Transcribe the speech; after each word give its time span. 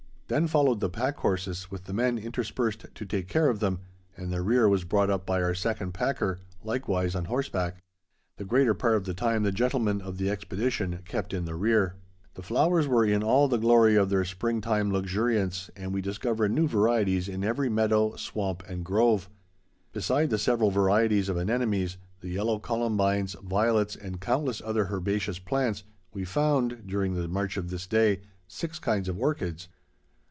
Then 0.31 0.47
followed 0.47 0.79
the 0.79 0.89
pack 0.89 1.17
horses 1.17 1.69
with 1.69 1.83
the 1.83 1.93
men 1.93 2.17
interspersed 2.17 2.85
to 2.95 3.05
take 3.05 3.27
care 3.27 3.49
of 3.49 3.59
them, 3.59 3.81
and 4.15 4.31
the 4.31 4.41
rear 4.41 4.69
was 4.69 4.85
brought 4.85 5.09
up 5.09 5.25
by 5.25 5.41
our 5.43 5.53
second 5.53 5.93
packer, 5.93 6.39
likewise 6.63 7.15
on 7.15 7.25
horseback. 7.25 7.83
The 8.37 8.45
greater 8.45 8.73
part 8.73 8.95
of 8.95 9.03
the 9.03 9.13
time, 9.13 9.43
the 9.43 9.51
gentlemen 9.51 9.99
of 9.99 10.17
the 10.17 10.29
expedition 10.29 10.99
kept 11.03 11.33
in 11.33 11.43
the 11.43 11.55
rear. 11.57 11.95
[Illustration: 11.97 11.99
CALYPSO.] 11.99 12.33
The 12.35 12.41
flowers 12.43 12.87
were 12.87 13.03
in 13.03 13.21
all 13.23 13.49
the 13.49 13.57
glory 13.57 13.97
of 13.97 14.07
their 14.09 14.23
spring 14.23 14.61
time 14.61 14.89
luxuriance, 14.89 15.69
and 15.75 15.93
we 15.93 16.01
discovered 16.01 16.53
new 16.53 16.65
varieties 16.65 17.27
in 17.27 17.43
every 17.43 17.67
meadow, 17.67 18.15
swamp, 18.15 18.63
and 18.69 18.85
grove. 18.85 19.29
Beside 19.91 20.29
the 20.29 20.37
several 20.39 20.71
varieties 20.71 21.27
of 21.27 21.37
anemones, 21.37 21.97
the 22.21 22.29
yellow 22.29 22.57
columbines, 22.57 23.35
violets, 23.43 23.97
and 23.97 24.21
countless 24.21 24.61
other 24.63 24.87
herbaceous 24.89 25.39
plants, 25.39 25.83
we 26.13 26.23
found, 26.23 26.87
during 26.87 27.15
the 27.15 27.27
march 27.27 27.57
of 27.57 27.69
this 27.69 27.85
day, 27.85 28.21
six 28.47 28.79
kinds 28.79 29.09
of 29.09 29.19
orchids. 29.19 29.67